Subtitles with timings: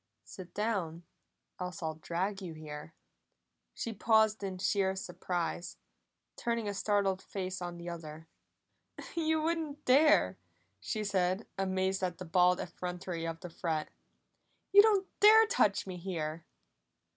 [0.23, 1.03] "Sit down,
[1.59, 2.95] else I'll drag you here!"
[3.75, 5.77] She paused in sheer surprise,
[6.35, 8.27] turning a startled face on the other.
[9.15, 10.39] "You wouldn't dare!"
[10.79, 13.89] she said, amazed at the bald effrontery of the threat.
[14.71, 16.45] "You don't dare touch me here!"